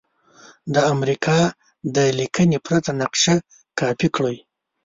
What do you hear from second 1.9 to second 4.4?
د لیکنې پرته نقشه کاپې کړئ.